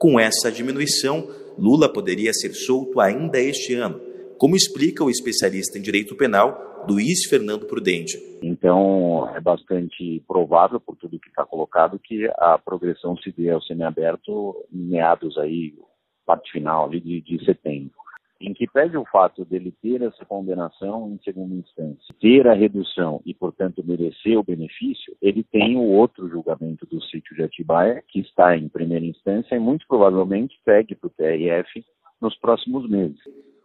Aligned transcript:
Com 0.00 0.18
essa 0.18 0.50
diminuição, 0.50 1.28
Lula 1.58 1.86
poderia 1.92 2.32
ser 2.32 2.54
solto 2.54 3.00
ainda 3.00 3.38
este 3.38 3.74
ano, 3.74 4.00
como 4.38 4.56
explica 4.56 5.04
o 5.04 5.10
especialista 5.10 5.76
em 5.76 5.82
direito 5.82 6.16
penal 6.16 6.86
Luiz 6.88 7.26
Fernando 7.28 7.66
Prudente. 7.66 8.16
Então, 8.42 9.30
é 9.36 9.40
bastante 9.42 10.24
provável, 10.26 10.80
por 10.80 10.96
tudo 10.96 11.20
que 11.20 11.28
está 11.28 11.44
colocado, 11.44 11.98
que 11.98 12.26
a 12.38 12.56
progressão 12.56 13.14
se 13.18 13.30
dê 13.30 13.50
ao 13.50 13.60
semiaberto 13.60 14.56
em 14.72 14.78
meados 14.78 15.36
aí, 15.36 15.74
parte 16.24 16.50
final 16.50 16.86
ali 16.86 16.98
de, 16.98 17.20
de 17.20 17.44
setembro 17.44 17.92
em 18.40 18.54
que 18.54 18.66
pese 18.66 18.96
o 18.96 19.04
fato 19.04 19.44
dele 19.44 19.72
ter 19.82 20.00
essa 20.00 20.24
condenação 20.24 21.12
em 21.12 21.22
segunda 21.22 21.54
instância, 21.54 22.14
ter 22.18 22.48
a 22.48 22.54
redução 22.54 23.20
e, 23.26 23.34
portanto, 23.34 23.84
merecer 23.84 24.38
o 24.38 24.42
benefício, 24.42 25.14
ele 25.20 25.44
tem 25.44 25.76
o 25.76 25.82
outro 25.82 26.28
julgamento 26.28 26.86
do 26.86 27.02
sítio 27.02 27.36
de 27.36 27.42
Atibaia, 27.42 28.02
que 28.08 28.20
está 28.20 28.56
em 28.56 28.68
primeira 28.68 29.04
instância 29.04 29.54
e 29.54 29.60
muito 29.60 29.86
provavelmente 29.86 30.58
segue 30.64 30.94
para 30.94 31.08
o 31.08 31.10
TRF 31.10 31.84
nos 32.20 32.34
próximos 32.38 32.88
meses. 32.88 33.18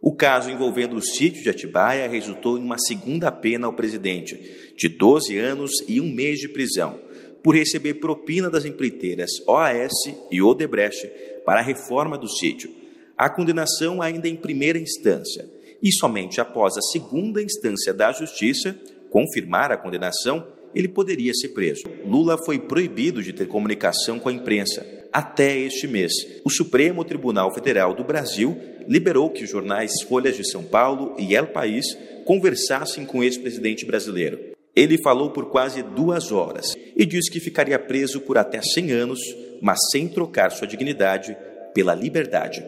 O 0.00 0.16
caso 0.16 0.50
envolvendo 0.50 0.96
o 0.96 1.02
sítio 1.02 1.42
de 1.42 1.50
Atibaia 1.50 2.08
resultou 2.08 2.58
em 2.58 2.62
uma 2.62 2.78
segunda 2.78 3.30
pena 3.30 3.66
ao 3.66 3.74
presidente, 3.74 4.74
de 4.76 4.88
12 4.88 5.38
anos 5.38 5.70
e 5.86 6.00
um 6.00 6.12
mês 6.12 6.38
de 6.38 6.48
prisão, 6.48 6.98
por 7.44 7.54
receber 7.54 7.94
propina 7.94 8.48
das 8.48 8.64
empreiteiras 8.64 9.30
OAS 9.46 9.92
e 10.30 10.40
Odebrecht 10.40 11.08
para 11.44 11.60
a 11.60 11.62
reforma 11.62 12.16
do 12.16 12.28
sítio 12.28 12.81
a 13.16 13.28
condenação 13.28 14.00
ainda 14.00 14.28
em 14.28 14.36
primeira 14.36 14.78
instância 14.78 15.48
e 15.82 15.90
somente 15.92 16.40
após 16.40 16.76
a 16.76 16.82
segunda 16.92 17.42
instância 17.42 17.92
da 17.92 18.12
Justiça 18.12 18.78
confirmar 19.10 19.72
a 19.72 19.76
condenação, 19.76 20.46
ele 20.74 20.88
poderia 20.88 21.34
ser 21.34 21.48
preso. 21.48 21.82
Lula 22.06 22.38
foi 22.46 22.58
proibido 22.58 23.22
de 23.22 23.32
ter 23.32 23.46
comunicação 23.46 24.18
com 24.18 24.28
a 24.28 24.32
imprensa 24.32 24.86
até 25.12 25.58
este 25.58 25.86
mês. 25.86 26.12
O 26.44 26.50
Supremo 26.50 27.04
Tribunal 27.04 27.52
Federal 27.52 27.94
do 27.94 28.04
Brasil 28.04 28.56
liberou 28.88 29.28
que 29.28 29.44
os 29.44 29.50
jornais 29.50 29.90
Folhas 30.08 30.36
de 30.36 30.48
São 30.48 30.64
Paulo 30.64 31.14
e 31.18 31.34
El 31.34 31.48
País 31.48 31.84
conversassem 32.24 33.04
com 33.04 33.18
o 33.18 33.24
ex-presidente 33.24 33.84
brasileiro. 33.84 34.38
Ele 34.74 34.96
falou 35.02 35.30
por 35.30 35.50
quase 35.50 35.82
duas 35.82 36.32
horas 36.32 36.74
e 36.96 37.04
disse 37.04 37.30
que 37.30 37.40
ficaria 37.40 37.78
preso 37.78 38.20
por 38.22 38.38
até 38.38 38.62
100 38.62 38.92
anos, 38.92 39.18
mas 39.60 39.78
sem 39.90 40.08
trocar 40.08 40.50
sua 40.50 40.66
dignidade 40.66 41.36
pela 41.74 41.94
liberdade. 41.94 42.64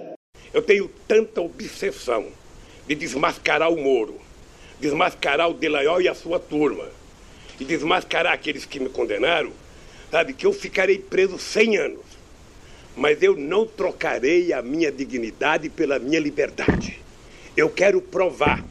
Eu 0.54 0.62
tenho 0.62 0.88
tanta 1.08 1.40
obsessão 1.40 2.28
de 2.86 2.94
desmascarar 2.94 3.72
o 3.72 3.76
Moro, 3.76 4.20
desmascarar 4.78 5.50
o 5.50 5.54
Delaiol 5.54 6.00
e 6.00 6.08
a 6.08 6.14
sua 6.14 6.38
turma, 6.38 6.88
e 7.58 7.64
desmascarar 7.64 8.32
aqueles 8.32 8.64
que 8.64 8.78
me 8.78 8.88
condenaram, 8.88 9.50
sabe, 10.12 10.32
que 10.32 10.46
eu 10.46 10.52
ficarei 10.52 10.98
preso 10.98 11.40
100 11.40 11.76
anos. 11.78 12.04
Mas 12.96 13.20
eu 13.20 13.36
não 13.36 13.66
trocarei 13.66 14.52
a 14.52 14.62
minha 14.62 14.92
dignidade 14.92 15.68
pela 15.68 15.98
minha 15.98 16.20
liberdade. 16.20 17.00
Eu 17.56 17.68
quero 17.68 18.00
provar 18.00 18.64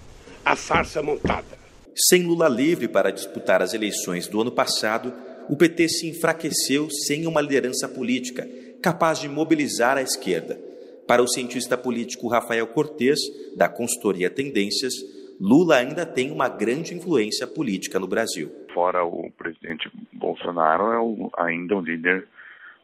a 0.45 0.55
farsa 0.55 1.03
montada. 1.03 1.59
Sem 1.93 2.23
Lula 2.23 2.47
livre 2.47 2.87
para 2.87 3.11
disputar 3.11 3.61
as 3.61 3.73
eleições 3.73 4.25
do 4.25 4.39
ano 4.39 4.51
passado, 4.51 5.13
o 5.49 5.57
PT 5.57 5.89
se 5.89 6.07
enfraqueceu 6.07 6.89
sem 6.89 7.27
uma 7.27 7.41
liderança 7.41 7.89
política 7.89 8.47
capaz 8.81 9.19
de 9.19 9.27
mobilizar 9.27 9.97
a 9.97 10.01
esquerda 10.01 10.72
para 11.07 11.21
o 11.21 11.27
cientista 11.27 11.77
político 11.77 12.27
Rafael 12.27 12.67
Cortes, 12.67 13.19
da 13.55 13.67
consultoria 13.67 14.29
Tendências, 14.29 14.93
Lula 15.39 15.77
ainda 15.77 16.05
tem 16.05 16.31
uma 16.31 16.47
grande 16.47 16.93
influência 16.93 17.45
política 17.45 17.99
no 17.99 18.07
Brasil. 18.07 18.49
Fora 18.73 19.03
o 19.03 19.31
presidente 19.31 19.89
Bolsonaro, 20.13 20.91
é 20.91 20.99
o, 20.99 21.29
ainda 21.37 21.75
o 21.75 21.81
líder 21.81 22.27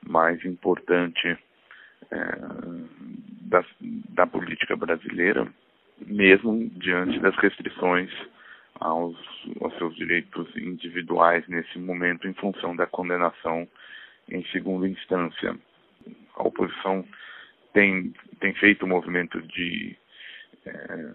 mais 0.05 0.43
importante 0.43 1.37
é, 2.11 2.17
da, 3.41 3.63
da 4.09 4.27
política 4.27 4.75
brasileira, 4.75 5.47
mesmo 6.05 6.69
diante 6.75 7.19
das 7.19 7.35
restrições 7.37 8.11
aos, 8.79 9.15
aos, 9.61 9.77
seus 9.77 9.95
direitos 9.95 10.47
individuais 10.55 11.47
nesse 11.47 11.77
momento, 11.77 12.27
em 12.27 12.33
função 12.33 12.75
da 12.75 12.85
condenação 12.85 13.67
em 14.29 14.43
segunda 14.51 14.87
instância. 14.87 15.55
A 16.35 16.43
oposição 16.47 17.05
tem, 17.73 18.13
tem 18.39 18.53
feito 18.55 18.85
um 18.85 18.89
movimento 18.89 19.41
de 19.41 19.95
é, 20.65 21.11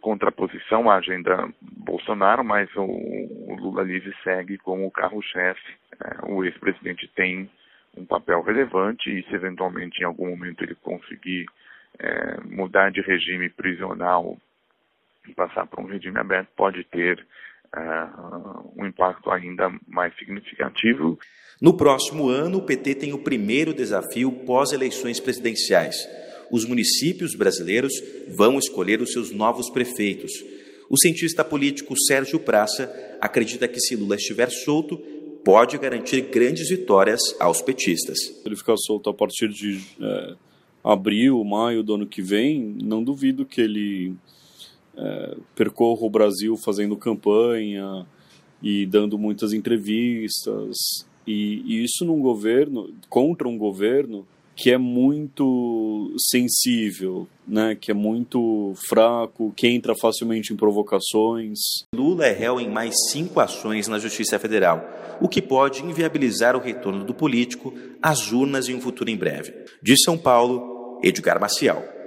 contraposição 0.00 0.90
à 0.90 0.96
agenda 0.96 1.48
Bolsonaro, 1.60 2.44
mas 2.44 2.68
o, 2.74 2.82
o 2.82 3.56
Lula 3.56 3.82
livre 3.82 4.14
segue 4.22 4.58
como 4.58 4.86
o 4.86 4.90
carro-chefe. 4.90 5.74
É, 6.02 6.26
o 6.26 6.44
ex-presidente 6.44 7.08
tem 7.14 7.50
um 7.96 8.04
papel 8.04 8.42
relevante 8.42 9.10
e 9.10 9.22
se 9.24 9.34
eventualmente 9.34 10.00
em 10.00 10.04
algum 10.04 10.30
momento 10.30 10.62
ele 10.62 10.74
conseguir 10.76 11.46
é, 11.98 12.40
mudar 12.44 12.90
de 12.90 13.00
regime 13.00 13.48
prisional 13.48 14.36
e 15.28 15.34
passar 15.34 15.66
para 15.66 15.82
um 15.82 15.86
regime 15.86 16.18
aberto, 16.18 16.48
pode 16.56 16.82
ter 16.84 17.24
uh, 17.76 18.72
um 18.76 18.86
impacto 18.86 19.30
ainda 19.30 19.72
mais 19.86 20.16
significativo. 20.18 21.18
No 21.60 21.76
próximo 21.76 22.28
ano, 22.28 22.58
o 22.58 22.62
PT 22.62 22.94
tem 22.94 23.12
o 23.12 23.18
primeiro 23.18 23.74
desafio 23.74 24.32
pós-eleições 24.32 25.20
presidenciais. 25.20 26.08
Os 26.50 26.64
municípios 26.64 27.34
brasileiros 27.34 27.92
vão 28.28 28.58
escolher 28.58 29.00
os 29.00 29.12
seus 29.12 29.30
novos 29.30 29.70
prefeitos. 29.70 30.32
O 30.88 30.98
cientista 30.98 31.44
político 31.44 31.94
Sérgio 31.96 32.40
Praça 32.40 32.90
acredita 33.20 33.68
que, 33.68 33.78
se 33.78 33.94
Lula 33.94 34.16
estiver 34.16 34.50
solto, 34.50 34.98
pode 35.44 35.78
garantir 35.78 36.22
grandes 36.22 36.68
vitórias 36.68 37.20
aos 37.38 37.62
petistas. 37.62 38.18
Ele 38.44 38.56
ficar 38.56 38.76
solto 38.76 39.08
a 39.08 39.14
partir 39.14 39.48
de 39.48 39.80
é, 40.00 40.34
abril, 40.82 41.44
maio 41.44 41.82
do 41.82 41.94
ano 41.94 42.06
que 42.06 42.20
vem, 42.20 42.76
não 42.82 43.04
duvido 43.04 43.46
que 43.46 43.60
ele 43.60 44.14
é, 44.96 45.36
percorro 45.54 46.06
o 46.06 46.10
Brasil 46.10 46.56
fazendo 46.56 46.96
campanha 46.96 48.06
e 48.62 48.86
dando 48.86 49.18
muitas 49.18 49.52
entrevistas 49.52 50.76
e, 51.26 51.62
e, 51.64 51.84
isso 51.84 52.04
num 52.04 52.20
governo 52.20 52.92
contra 53.08 53.48
um 53.48 53.56
governo 53.56 54.26
que 54.56 54.70
é 54.70 54.76
muito 54.76 56.14
sensível, 56.30 57.26
né, 57.48 57.74
que 57.80 57.90
é 57.90 57.94
muito 57.94 58.74
fraco, 58.88 59.54
que 59.56 59.66
entra 59.66 59.94
facilmente 59.94 60.52
em 60.52 60.56
provocações. 60.56 61.58
Lula 61.94 62.26
é 62.26 62.32
réu 62.32 62.60
em 62.60 62.68
mais 62.68 62.94
cinco 63.10 63.40
ações 63.40 63.88
na 63.88 63.98
Justiça 63.98 64.38
Federal, 64.38 64.84
o 65.18 65.28
que 65.28 65.40
pode 65.40 65.82
inviabilizar 65.82 66.56
o 66.56 66.60
retorno 66.60 67.04
do 67.04 67.14
político 67.14 67.72
às 68.02 68.32
urnas 68.32 68.68
em 68.68 68.74
um 68.74 68.80
futuro 68.82 69.08
em 69.08 69.16
breve. 69.16 69.54
De 69.82 69.94
São 70.02 70.18
Paulo, 70.18 71.00
Edgar 71.02 71.40
Maciel. 71.40 71.99